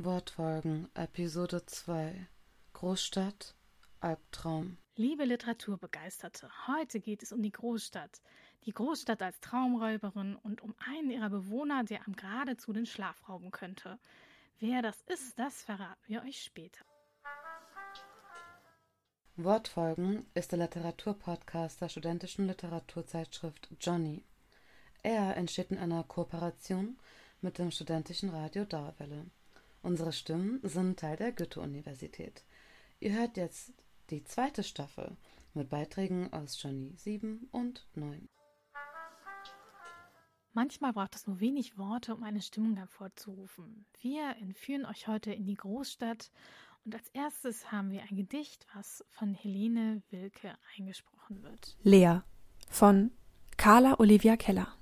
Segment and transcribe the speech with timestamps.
[0.00, 2.28] Wortfolgen Episode 2
[2.72, 3.56] Großstadt
[3.98, 8.22] Albtraum Liebe Literaturbegeisterte, heute geht es um die Großstadt.
[8.64, 13.50] Die Großstadt als Traumräuberin und um einen ihrer Bewohner, der am geradezu den Schlaf rauben
[13.50, 13.98] könnte.
[14.60, 16.84] Wer das ist, das verraten wir euch später.
[19.34, 24.22] Wortfolgen ist der Literaturpodcast der studentischen Literaturzeitschrift Johnny.
[25.02, 27.00] Er entsteht in einer Kooperation
[27.40, 29.26] mit dem studentischen Radio Dauerwelle.
[29.88, 32.44] Unsere Stimmen sind Teil der Goethe-Universität.
[33.00, 33.72] Ihr hört jetzt
[34.10, 35.16] die zweite Staffel
[35.54, 38.28] mit Beiträgen aus Johnny 7 und 9.
[40.52, 43.86] Manchmal braucht es nur wenig Worte, um eine Stimmung hervorzurufen.
[44.02, 46.30] Wir entführen euch heute in die Großstadt
[46.84, 51.78] und als erstes haben wir ein Gedicht, was von Helene Wilke eingesprochen wird.
[51.82, 52.18] Lea
[52.68, 53.10] von
[53.56, 54.77] Carla Olivia Keller.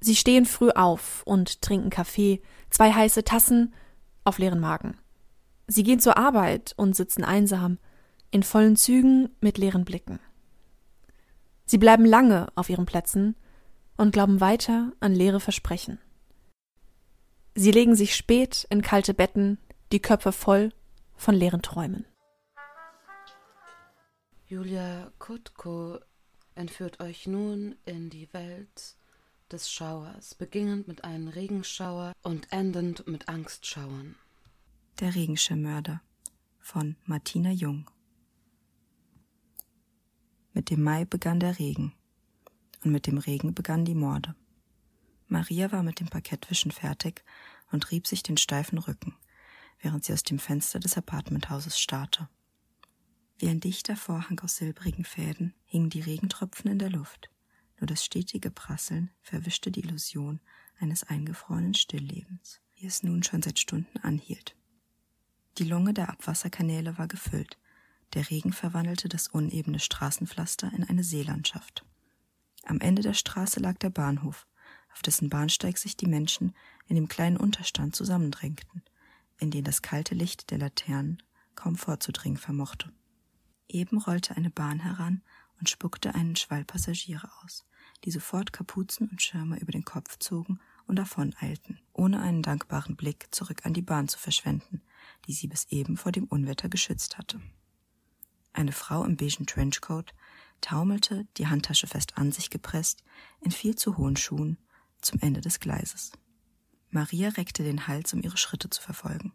[0.00, 3.74] Sie stehen früh auf und trinken Kaffee, zwei heiße Tassen
[4.24, 4.98] auf leeren Magen.
[5.66, 7.78] Sie gehen zur Arbeit und sitzen einsam,
[8.30, 10.18] in vollen Zügen mit leeren Blicken.
[11.66, 13.36] Sie bleiben lange auf ihren Plätzen
[13.96, 15.98] und glauben weiter an leere Versprechen.
[17.54, 19.58] Sie legen sich spät in kalte Betten,
[19.92, 20.72] die Köpfe voll
[21.14, 22.06] von leeren Träumen.
[24.46, 25.98] Julia Kutko
[26.54, 28.96] entführt euch nun in die Welt
[29.52, 34.14] des Schauers, beginnend mit einem Regenschauer und endend mit Angstschauern.
[35.00, 36.00] Der Regenschirmmörder
[36.58, 37.90] von Martina Jung.
[40.52, 41.94] Mit dem Mai begann der Regen
[42.84, 44.34] und mit dem Regen begannen die Morde.
[45.26, 47.24] Maria war mit dem Parkettwischen fertig
[47.70, 49.16] und rieb sich den steifen Rücken,
[49.80, 52.28] während sie aus dem Fenster des Apartmenthauses starrte.
[53.38, 57.30] Wie ein dichter Vorhang aus silbrigen Fäden hingen die Regentropfen in der Luft
[57.80, 60.40] nur das stetige Prasseln verwischte die Illusion
[60.78, 64.54] eines eingefrorenen Stilllebens, wie es nun schon seit Stunden anhielt.
[65.58, 67.58] Die Lunge der Abwasserkanäle war gefüllt,
[68.12, 71.84] der Regen verwandelte das unebene Straßenpflaster in eine Seelandschaft.
[72.64, 74.46] Am Ende der Straße lag der Bahnhof,
[74.92, 76.54] auf dessen Bahnsteig sich die Menschen
[76.86, 78.82] in dem kleinen Unterstand zusammendrängten,
[79.38, 81.22] in den das kalte Licht der Laternen
[81.54, 82.92] kaum vorzudringen vermochte.
[83.68, 85.22] Eben rollte eine Bahn heran
[85.58, 87.64] und spuckte einen Schwall Passagiere aus
[88.04, 93.28] die sofort Kapuzen und Schirme über den Kopf zogen und davoneilten, ohne einen dankbaren Blick
[93.30, 94.82] zurück an die Bahn zu verschwenden,
[95.26, 97.40] die sie bis eben vor dem Unwetter geschützt hatte.
[98.52, 100.14] Eine Frau im beigen Trenchcoat
[100.60, 103.02] taumelte, die Handtasche fest an sich gepresst,
[103.40, 104.58] in viel zu hohen Schuhen,
[105.00, 106.12] zum Ende des Gleises.
[106.90, 109.32] Maria reckte den Hals, um ihre Schritte zu verfolgen.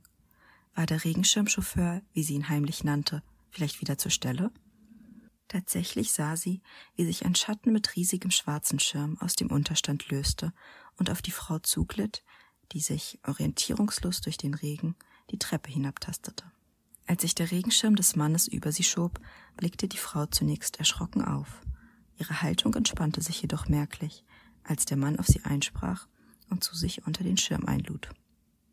[0.75, 4.52] War der Regenschirmchauffeur, wie sie ihn heimlich nannte, vielleicht wieder zur Stelle?
[5.47, 6.61] Tatsächlich sah sie,
[6.95, 10.53] wie sich ein Schatten mit riesigem schwarzen Schirm aus dem Unterstand löste
[10.97, 12.23] und auf die Frau zuglitt,
[12.72, 14.95] die sich, orientierungslos durch den Regen,
[15.31, 16.45] die Treppe hinabtastete.
[17.07, 19.19] Als sich der Regenschirm des Mannes über sie schob,
[19.57, 21.62] blickte die Frau zunächst erschrocken auf.
[22.17, 24.23] Ihre Haltung entspannte sich jedoch merklich,
[24.63, 26.07] als der Mann auf sie einsprach
[26.50, 28.09] und zu sich unter den Schirm einlud.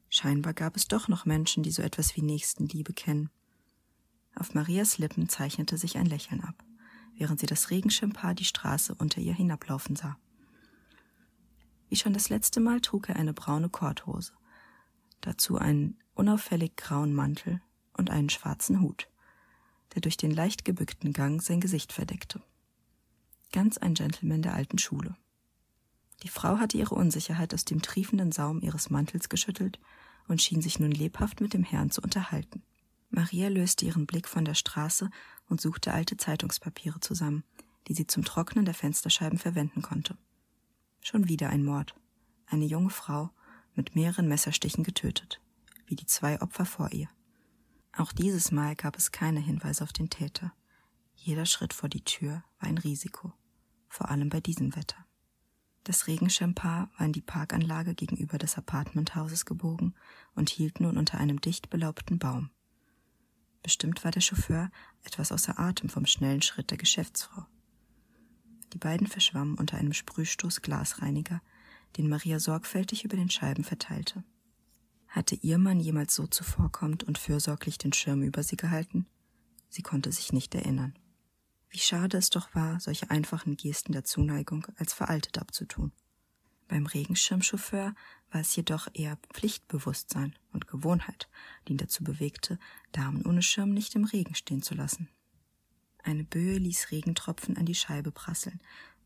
[0.09, 3.31] Scheinbar gab es doch noch Menschen, die so etwas wie Nächstenliebe kennen.
[4.35, 6.65] Auf Marias Lippen zeichnete sich ein Lächeln ab,
[7.17, 10.17] während sie das Regenschirmpaar die Straße unter ihr hinablaufen sah.
[11.89, 14.33] Wie schon das letzte Mal trug er eine braune Korthose,
[15.21, 17.61] dazu einen unauffällig grauen Mantel
[17.93, 19.09] und einen schwarzen Hut,
[19.95, 22.43] der durch den leicht gebückten Gang sein Gesicht verdeckte.
[23.53, 25.15] Ganz ein Gentleman der alten Schule.
[26.23, 29.79] Die Frau hatte ihre Unsicherheit aus dem triefenden Saum ihres Mantels geschüttelt
[30.29, 32.63] und schien sich nun lebhaft mit dem Herrn zu unterhalten.
[33.15, 35.11] Maria löste ihren Blick von der Straße
[35.47, 37.45] und suchte alte Zeitungspapiere zusammen,
[37.87, 40.17] die sie zum Trocknen der Fensterscheiben verwenden konnte.
[41.03, 41.95] Schon wieder ein Mord.
[42.47, 43.31] Eine junge Frau
[43.75, 45.43] mit mehreren Messerstichen getötet,
[45.87, 47.11] wie die zwei Opfer vor ihr.
[47.95, 50.55] Auch dieses Mal gab es keine Hinweise auf den Täter.
[51.15, 53.35] Jeder Schritt vor die Tür war ein Risiko,
[53.89, 55.05] vor allem bei diesem Wetter.
[55.85, 59.95] Das Regenschirmpaar war in die Parkanlage gegenüber des Apartmenthauses gebogen
[60.35, 62.51] und hielt nun unter einem dicht belaubten Baum.
[63.63, 64.71] Bestimmt war der Chauffeur
[65.05, 67.47] etwas außer Atem vom schnellen Schritt der Geschäftsfrau.
[68.73, 71.41] Die beiden verschwammen unter einem Sprühstoß Glasreiniger,
[71.97, 74.25] den Maria sorgfältig über den Scheiben verteilte.
[75.09, 79.07] Hatte ihr Mann jemals so zuvorkommend und fürsorglich den Schirm über sie gehalten?
[79.69, 80.99] Sie konnte sich nicht erinnern.
[81.69, 85.93] Wie schade es doch war, solche einfachen Gesten der Zuneigung als veraltet abzutun.
[86.69, 87.95] Beim Regenschirmchauffeur
[88.31, 91.29] war es jedoch eher Pflichtbewusstsein und Gewohnheit,
[91.67, 92.59] die ihn dazu bewegte,
[92.93, 95.09] Damen ohne Schirm nicht im Regen stehen zu lassen.
[96.03, 98.61] Eine Böe ließ Regentropfen an die Scheibe prasseln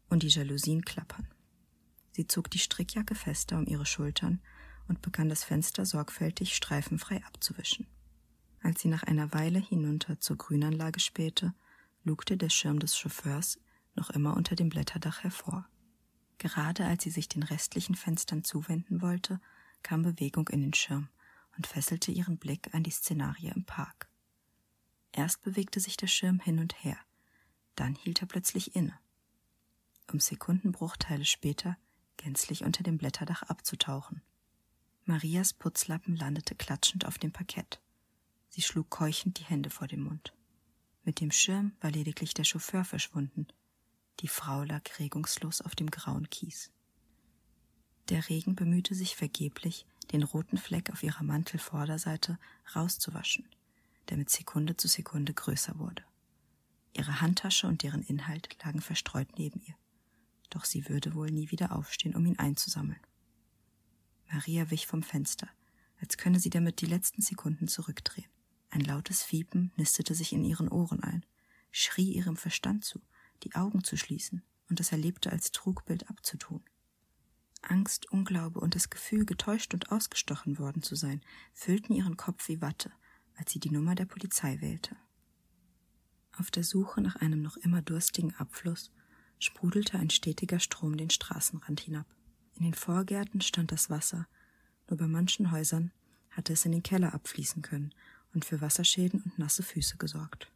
[0.08, 1.26] und die Jalousien klappern.
[2.12, 4.41] Sie zog die Strickjacke fester um ihre Schultern
[4.88, 7.87] und begann das Fenster sorgfältig streifenfrei abzuwischen.
[8.62, 11.53] Als sie nach einer Weile hinunter zur Grünanlage spähte,
[12.05, 13.58] lugte der Schirm des Chauffeurs
[13.94, 15.69] noch immer unter dem Blätterdach hervor.
[16.38, 19.40] Gerade als sie sich den restlichen Fenstern zuwenden wollte,
[19.82, 21.08] kam Bewegung in den Schirm
[21.56, 24.08] und fesselte ihren Blick an die Szenarie im Park.
[25.12, 26.98] Erst bewegte sich der Schirm hin und her,
[27.74, 28.98] dann hielt er plötzlich inne.
[30.12, 31.76] Um Sekundenbruchteile später
[32.16, 34.22] gänzlich unter dem Blätterdach abzutauchen.
[35.04, 37.80] Marias Putzlappen landete klatschend auf dem Parkett.
[38.48, 40.34] Sie schlug keuchend die Hände vor den Mund.
[41.04, 43.46] Mit dem Schirm war lediglich der Chauffeur verschwunden.
[44.20, 46.70] Die Frau lag regungslos auf dem grauen Kies.
[48.08, 52.38] Der Regen bemühte sich vergeblich, den roten Fleck auf ihrer Mantelvorderseite
[52.74, 53.48] rauszuwaschen,
[54.08, 56.04] der mit Sekunde zu Sekunde größer wurde.
[56.94, 59.74] Ihre Handtasche und deren Inhalt lagen verstreut neben ihr,
[60.48, 63.00] doch sie würde wohl nie wieder aufstehen, um ihn einzusammeln.
[64.30, 65.48] Maria wich vom Fenster,
[66.00, 68.30] als könne sie damit die letzten Sekunden zurückdrehen.
[68.70, 71.24] Ein lautes Fiepen nistete sich in ihren Ohren ein,
[71.70, 73.00] schrie ihrem Verstand zu,
[73.44, 76.62] die Augen zu schließen und das Erlebte als Trugbild abzutun.
[77.62, 81.20] Angst, Unglaube und das Gefühl, getäuscht und ausgestochen worden zu sein,
[81.52, 82.92] füllten ihren Kopf wie Watte,
[83.36, 84.96] als sie die Nummer der Polizei wählte.
[86.38, 88.92] Auf der Suche nach einem noch immer durstigen Abfluss
[89.38, 92.06] sprudelte ein stetiger Strom den Straßenrand hinab.
[92.54, 94.26] In den Vorgärten stand das Wasser,
[94.88, 95.92] nur bei manchen Häusern
[96.30, 97.94] hatte es in den Keller abfließen können
[98.34, 100.52] und für Wasserschäden und nasse Füße gesorgt.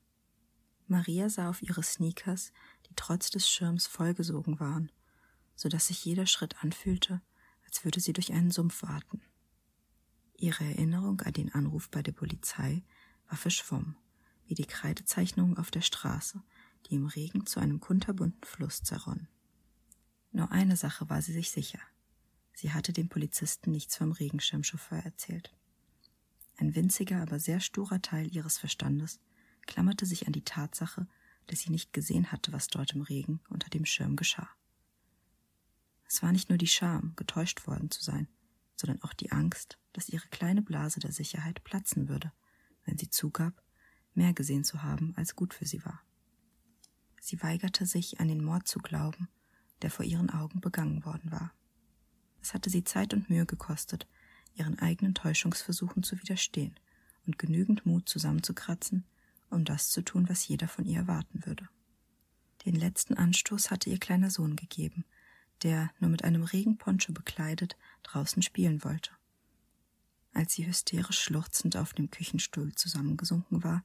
[0.91, 2.53] Maria sah auf ihre Sneakers,
[2.89, 4.91] die trotz des Schirms vollgesogen waren,
[5.55, 7.23] so dass sich jeder Schritt anfühlte,
[7.65, 9.23] als würde sie durch einen Sumpf warten.
[10.37, 12.83] Ihre Erinnerung an den Anruf bei der Polizei
[13.29, 13.97] war verschwommen,
[14.47, 16.43] wie die Kreidezeichnungen auf der Straße,
[16.87, 19.29] die im Regen zu einem kunterbunten Fluss zerronnen.
[20.33, 21.81] Nur eine Sache war sie sich sicher.
[22.53, 25.55] Sie hatte dem Polizisten nichts vom Regenschirmchauffeur erzählt.
[26.57, 29.21] Ein winziger, aber sehr sturer Teil ihres Verstandes
[29.67, 31.07] klammerte sich an die Tatsache,
[31.47, 34.49] dass sie nicht gesehen hatte, was dort im Regen unter dem Schirm geschah.
[36.07, 38.29] Es war nicht nur die Scham, getäuscht worden zu sein,
[38.77, 42.33] sondern auch die Angst, dass ihre kleine Blase der Sicherheit platzen würde,
[42.85, 43.63] wenn sie zugab,
[44.15, 46.03] mehr gesehen zu haben, als gut für sie war.
[47.21, 49.29] Sie weigerte sich, an den Mord zu glauben,
[49.83, 51.53] der vor ihren Augen begangen worden war.
[52.43, 54.09] Es hatte sie Zeit und Mühe gekostet,
[54.55, 56.75] ihren eigenen Täuschungsversuchen zu widerstehen
[57.27, 59.05] und genügend Mut zusammenzukratzen,
[59.51, 61.69] um das zu tun, was jeder von ihr erwarten würde.
[62.65, 65.05] Den letzten Anstoß hatte ihr kleiner Sohn gegeben,
[65.63, 69.11] der, nur mit einem Regenponcho bekleidet, draußen spielen wollte.
[70.33, 73.85] Als sie hysterisch schluchzend auf dem Küchenstuhl zusammengesunken war,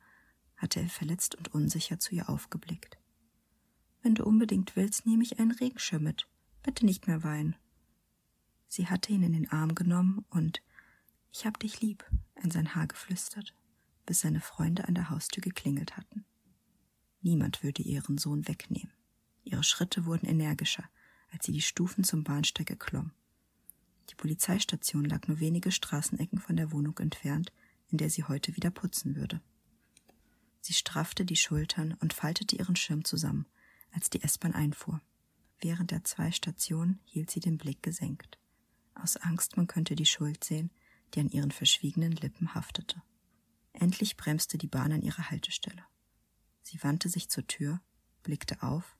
[0.57, 2.97] hatte er verletzt und unsicher zu ihr aufgeblickt.
[4.01, 6.27] Wenn du unbedingt willst, nehme ich einen Regenschirm mit.
[6.63, 7.55] Bitte nicht mehr weinen.
[8.67, 10.61] Sie hatte ihn in den Arm genommen und
[11.31, 12.05] Ich hab dich lieb
[12.41, 13.53] in sein Haar geflüstert,
[14.05, 16.25] bis seine Freunde an der Haustür geklingelt hatten.
[17.21, 18.93] Niemand würde ihren Sohn wegnehmen.
[19.43, 20.83] Ihre Schritte wurden energischer,
[21.31, 23.11] als sie die Stufen zum Bahnsteig erklomm.
[24.09, 27.51] Die Polizeistation lag nur wenige Straßenecken von der Wohnung entfernt,
[27.89, 29.41] in der sie heute wieder putzen würde.
[30.61, 33.45] Sie straffte die Schultern und faltete ihren Schirm zusammen,
[33.91, 35.01] als die S-Bahn einfuhr.
[35.59, 38.37] Während der zwei Stationen hielt sie den Blick gesenkt.
[38.93, 40.71] Aus Angst, man könnte die Schuld sehen,
[41.13, 43.01] die an ihren verschwiegenen Lippen haftete.
[43.79, 45.83] Endlich bremste die Bahn an ihrer Haltestelle.
[46.61, 47.81] Sie wandte sich zur Tür,
[48.23, 48.97] blickte auf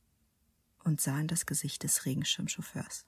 [0.84, 3.06] und sah in das Gesicht des Regenschirmchauffeurs.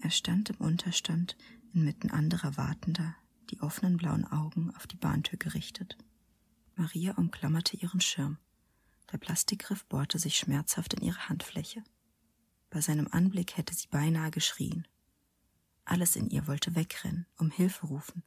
[0.00, 1.36] Er stand im Unterstand
[1.74, 3.14] inmitten anderer Wartender,
[3.50, 5.98] die offenen blauen Augen auf die Bahntür gerichtet.
[6.76, 8.38] Maria umklammerte ihren Schirm
[9.12, 11.82] der Plastikgriff bohrte sich schmerzhaft in ihre Handfläche.
[12.70, 14.86] Bei seinem Anblick hätte sie beinahe geschrien.
[15.84, 18.22] Alles in ihr wollte wegrennen, um Hilfe rufen.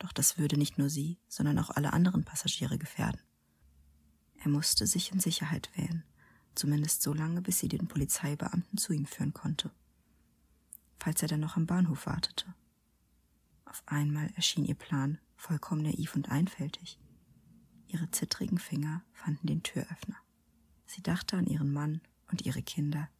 [0.00, 3.20] Doch das würde nicht nur sie, sondern auch alle anderen Passagiere gefährden.
[4.38, 6.04] Er musste sich in Sicherheit wählen,
[6.54, 9.70] zumindest so lange, bis sie den Polizeibeamten zu ihm führen konnte.
[10.98, 12.46] Falls er dann noch am Bahnhof wartete.
[13.66, 16.98] Auf einmal erschien ihr Plan vollkommen naiv und einfältig.
[17.86, 20.16] Ihre zittrigen Finger fanden den Türöffner.
[20.86, 23.10] Sie dachte an ihren Mann und ihre Kinder,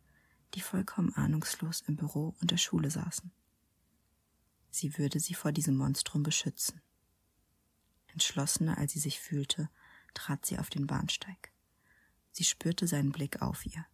[0.55, 3.31] die vollkommen ahnungslos im Büro und der Schule saßen.
[4.71, 6.81] Sie würde sie vor diesem Monstrum beschützen.
[8.09, 9.69] Entschlossener als sie sich fühlte,
[10.15, 11.53] trat sie auf den Bahnsteig.
[12.33, 13.85] Sie spürte seinen Blick auf ihr,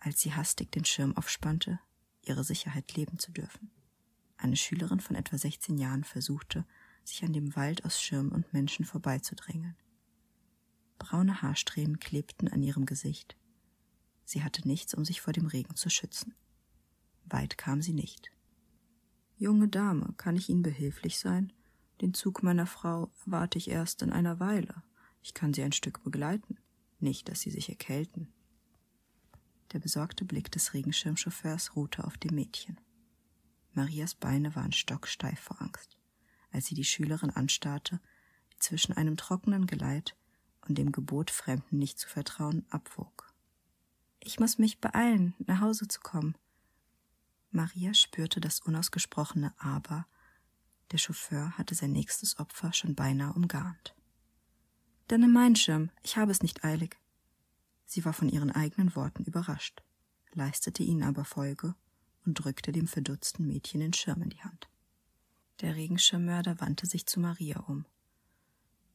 [0.00, 1.80] als sie hastig den Schirm aufspannte,
[2.22, 3.70] ihre Sicherheit leben zu dürfen.
[4.36, 6.66] Eine Schülerin von etwa 16 Jahren versuchte,
[7.04, 9.76] sich an dem Wald aus Schirm und Menschen vorbeizudrängeln.
[10.98, 13.36] Braune Haarsträhnen klebten an ihrem Gesicht.
[14.24, 16.34] Sie hatte nichts, um sich vor dem Regen zu schützen.
[17.24, 18.31] Weit kam sie nicht.
[19.42, 21.52] Junge Dame, kann ich Ihnen behilflich sein?
[22.00, 24.84] Den Zug meiner Frau erwarte ich erst in einer Weile.
[25.20, 26.58] Ich kann Sie ein Stück begleiten.
[27.00, 28.32] Nicht, dass Sie sich erkälten.
[29.72, 32.80] Der besorgte Blick des Regenschirmchauffeurs ruhte auf dem Mädchen.
[33.72, 35.98] Marias Beine waren stocksteif vor Angst,
[36.52, 37.98] als sie die Schülerin anstarrte,
[38.52, 40.14] die zwischen einem trockenen Geleit
[40.68, 43.34] und dem Gebot, Fremden nicht zu vertrauen, abwog.
[44.20, 46.36] Ich muss mich beeilen, nach Hause zu kommen.
[47.52, 50.06] Maria spürte das unausgesprochene Aber.
[50.90, 53.94] Der Chauffeur hatte sein nächstes Opfer schon beinahe umgarnt.
[55.08, 56.98] Dann nimm meinen Schirm, ich habe es nicht eilig.
[57.84, 59.82] Sie war von ihren eigenen Worten überrascht,
[60.32, 61.74] leistete ihnen aber Folge
[62.24, 64.68] und drückte dem verdutzten Mädchen den Schirm in die Hand.
[65.60, 67.84] Der Regenschirmmörder wandte sich zu Maria um.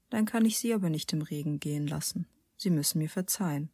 [0.10, 2.28] Dann kann ich Sie aber nicht im Regen gehen lassen.
[2.56, 3.70] Sie müssen mir verzeihen.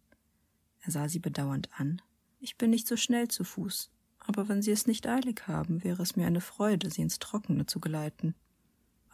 [0.81, 2.01] Er sah sie bedauernd an.
[2.39, 3.89] Ich bin nicht so schnell zu Fuß,
[4.23, 7.65] aber wenn Sie es nicht eilig haben, wäre es mir eine Freude, Sie ins Trockene
[7.65, 8.35] zu geleiten.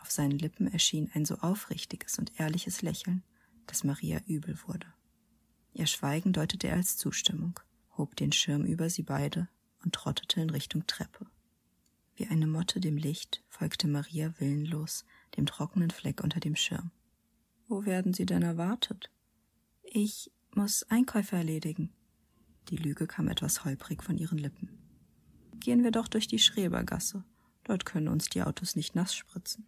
[0.01, 3.23] Auf seinen Lippen erschien ein so aufrichtiges und ehrliches Lächeln,
[3.67, 4.87] dass Maria übel wurde.
[5.73, 7.59] Ihr Schweigen deutete er als Zustimmung,
[7.97, 9.47] hob den Schirm über sie beide
[9.83, 11.25] und trottete in Richtung Treppe.
[12.15, 15.05] Wie eine Motte dem Licht folgte Maria willenlos
[15.37, 16.91] dem trockenen Fleck unter dem Schirm.
[17.67, 19.09] Wo werden Sie denn erwartet?
[19.83, 21.93] Ich muss Einkäufe erledigen.
[22.69, 24.78] Die Lüge kam etwas holprig von ihren Lippen.
[25.59, 27.23] Gehen wir doch durch die Schrebergasse.
[27.63, 29.67] Dort können uns die Autos nicht nass spritzen.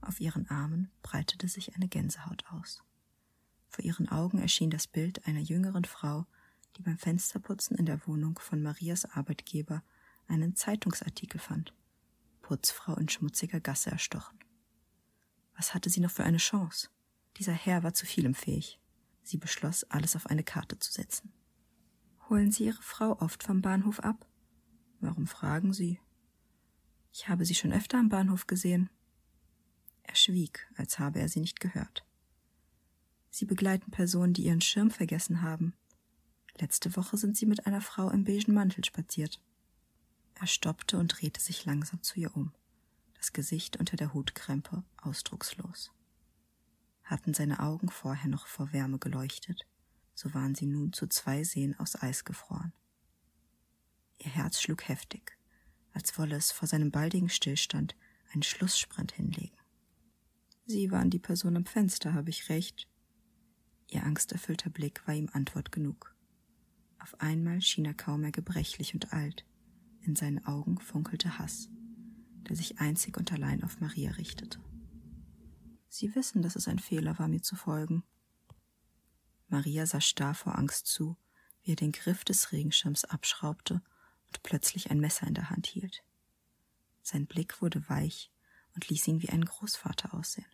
[0.00, 2.82] Auf ihren Armen breitete sich eine Gänsehaut aus.
[3.68, 6.26] Vor ihren Augen erschien das Bild einer jüngeren Frau,
[6.76, 9.82] die beim Fensterputzen in der Wohnung von Marias Arbeitgeber
[10.28, 11.74] einen Zeitungsartikel fand.
[12.42, 14.38] Putzfrau in schmutziger Gasse erstochen.
[15.56, 16.88] Was hatte sie noch für eine Chance?
[17.36, 18.80] Dieser Herr war zu vielem fähig.
[19.22, 21.32] Sie beschloss, alles auf eine Karte zu setzen.
[22.28, 24.26] Holen Sie Ihre Frau oft vom Bahnhof ab?
[25.00, 25.98] Warum fragen Sie?
[27.12, 28.88] Ich habe sie schon öfter am Bahnhof gesehen.
[30.02, 32.04] Er schwieg, als habe er sie nicht gehört.
[33.30, 35.74] Sie begleiten Personen, die ihren Schirm vergessen haben.
[36.58, 39.40] Letzte Woche sind sie mit einer Frau im beigen Mantel spaziert.
[40.34, 42.52] Er stoppte und drehte sich langsam zu ihr um,
[43.14, 45.92] das Gesicht unter der Hutkrempe ausdruckslos.
[47.04, 49.66] Hatten seine Augen vorher noch vor Wärme geleuchtet,
[50.14, 52.72] so waren sie nun zu zwei Seen aus Eis gefroren.
[54.22, 55.38] Ihr Herz schlug heftig,
[55.92, 57.96] als wolle es vor seinem baldigen Stillstand
[58.32, 59.56] einen Schlusssprint hinlegen.
[60.66, 62.86] Sie waren die Person am Fenster, habe ich recht?
[63.88, 66.14] Ihr angsterfüllter Blick war ihm Antwort genug.
[66.98, 69.46] Auf einmal schien er kaum mehr gebrechlich und alt.
[70.02, 71.70] In seinen Augen funkelte Hass,
[72.48, 74.60] der sich einzig und allein auf Maria richtete.
[75.88, 78.04] Sie wissen, dass es ein Fehler war, mir zu folgen.
[79.48, 81.16] Maria sah starr vor Angst zu,
[81.62, 83.82] wie er den Griff des Regenschirms abschraubte
[84.30, 86.02] und plötzlich ein Messer in der Hand hielt.
[87.02, 88.30] Sein Blick wurde weich
[88.74, 90.46] und ließ ihn wie ein Großvater aussehen,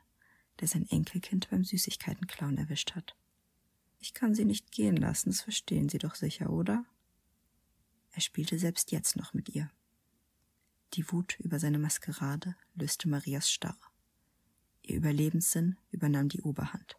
[0.60, 3.16] der sein Enkelkind beim Süßigkeitenklauen erwischt hat.
[3.98, 6.84] Ich kann sie nicht gehen lassen, das verstehen Sie doch sicher, oder?
[8.12, 9.70] Er spielte selbst jetzt noch mit ihr.
[10.94, 13.76] Die Wut über seine Maskerade löste Marias Starre.
[14.82, 16.96] Ihr Überlebenssinn übernahm die Oberhand.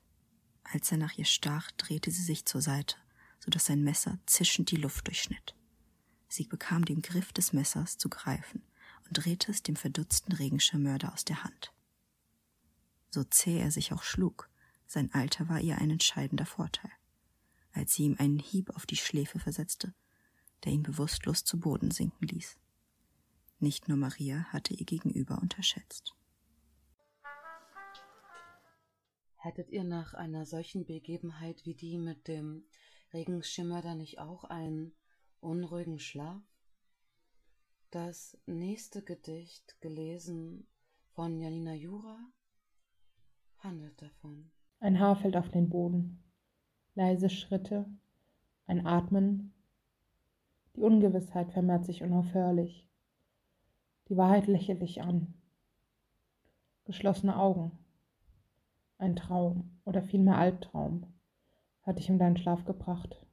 [0.64, 2.98] Als er nach ihr stach, drehte sie sich zur Seite,
[3.40, 5.56] so dass sein Messer zischend die Luft durchschnitt.
[6.38, 8.62] Sie bekam den Griff des Messers zu greifen
[9.08, 11.74] und drehte es dem verdutzten Regenschirmmörder aus der Hand.
[13.10, 14.48] So zäh er sich auch schlug,
[14.86, 16.92] sein Alter war ihr ein entscheidender Vorteil.
[17.72, 19.96] Als sie ihm einen Hieb auf die Schläfe versetzte,
[20.64, 22.60] der ihn bewusstlos zu Boden sinken ließ.
[23.58, 26.14] Nicht nur Maria hatte ihr gegenüber unterschätzt.
[29.38, 32.64] Hättet ihr nach einer solchen Begebenheit wie die mit dem
[33.12, 34.94] Regenschimmer dann nicht auch einen
[35.42, 36.42] unruhigen Schlaf?
[37.92, 40.68] Das nächste Gedicht, gelesen
[41.14, 42.20] von Janina Jura,
[43.60, 44.52] handelt davon.
[44.80, 46.24] Ein Haar fällt auf den Boden.
[46.96, 47.86] Leise Schritte,
[48.66, 49.54] ein Atmen.
[50.76, 52.88] Die Ungewissheit vermehrt sich unaufhörlich.
[54.10, 55.34] Die Wahrheit lächelt dich an.
[56.86, 57.78] Geschlossene Augen.
[58.98, 61.14] Ein Traum oder vielmehr Albtraum
[61.84, 63.27] hat dich um deinen Schlaf gebracht.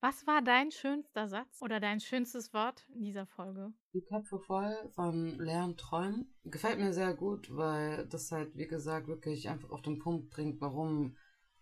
[0.00, 3.72] Was war dein schönster Satz oder dein schönstes Wort in dieser Folge?
[3.94, 6.32] Die Köpfe voll von leeren Träumen.
[6.44, 10.60] Gefällt mir sehr gut, weil das halt, wie gesagt, wirklich einfach auf den Punkt bringt,
[10.60, 11.16] warum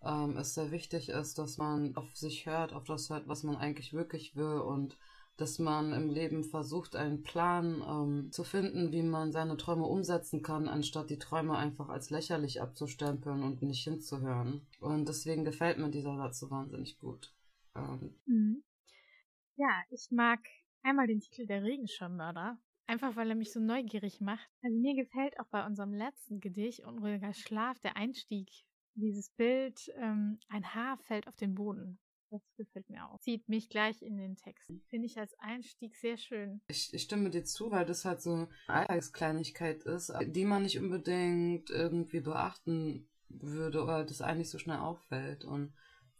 [0.04, 3.56] ähm, es sehr wichtig ist, dass man auf sich hört, auf das hört, was man
[3.56, 4.98] eigentlich wirklich will und
[5.38, 10.42] dass man im Leben versucht, einen Plan ähm, zu finden, wie man seine Träume umsetzen
[10.42, 14.66] kann, anstatt die Träume einfach als lächerlich abzustempeln und nicht hinzuhören.
[14.80, 17.32] Und deswegen gefällt mir dieser Satz so wahnsinnig gut.
[17.76, 18.64] Ähm, mhm.
[19.56, 20.40] Ja, ich mag
[20.86, 24.48] Einmal den Titel Der Regenschirmmörder, einfach weil er mich so neugierig macht.
[24.62, 28.48] Also mir gefällt auch bei unserem letzten Gedicht Unruhiger Schlaf der Einstieg.
[28.94, 31.98] Dieses Bild, ähm, ein Haar fällt auf den Boden.
[32.30, 33.18] Das gefällt mir auch.
[33.18, 34.70] Zieht mich gleich in den Text.
[34.86, 36.60] Finde ich als Einstieg sehr schön.
[36.68, 40.78] Ich, ich stimme dir zu, weil das halt so eine Alltagskleinigkeit ist, die man nicht
[40.78, 45.44] unbedingt irgendwie beachten würde oder das eigentlich so schnell auffällt.
[45.44, 45.72] Und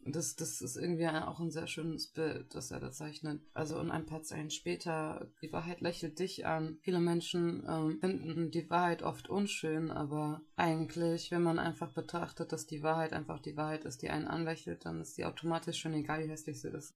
[0.06, 3.40] das, das ist irgendwie auch ein sehr schönes Bild, das er da zeichnet.
[3.54, 6.78] Also in ein paar Zeilen später, die Wahrheit lächelt dich an.
[6.82, 12.66] Viele Menschen ähm, finden die Wahrheit oft unschön, aber eigentlich, wenn man einfach betrachtet, dass
[12.66, 16.24] die Wahrheit einfach die Wahrheit ist, die einen anlächelt, dann ist die automatisch schon egal,
[16.24, 16.94] wie hässlich sie ist.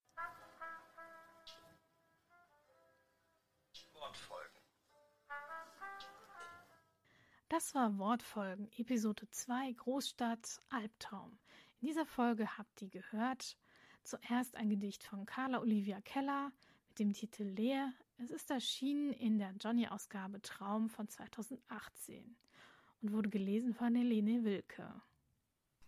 [7.49, 11.37] Das war Wortfolgen, Episode 2 Großstadt Albtraum.
[11.81, 13.57] In dieser Folge habt ihr gehört
[14.03, 16.53] zuerst ein Gedicht von Carla Olivia Keller
[16.89, 17.95] mit dem Titel Leer.
[18.19, 22.37] Es ist erschienen in der Johnny-Ausgabe Traum von 2018
[23.01, 24.93] und wurde gelesen von Helene Wilke.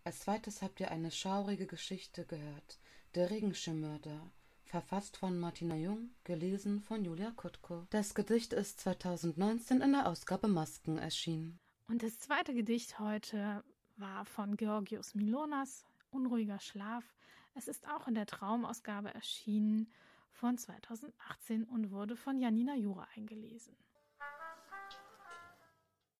[0.03, 2.79] Als zweites habt ihr eine schaurige Geschichte gehört,
[3.13, 4.31] Der Regenschirmmörder,
[4.65, 7.85] verfasst von Martina Jung, gelesen von Julia Kutko.
[7.91, 11.59] Das Gedicht ist 2019 in der Ausgabe Masken erschienen.
[11.87, 13.63] Und das zweite Gedicht heute
[13.97, 17.03] war von Georgios Milonas, Unruhiger Schlaf.
[17.53, 19.91] Es ist auch in der Traumausgabe erschienen
[20.31, 23.75] von 2018 und wurde von Janina Jura eingelesen.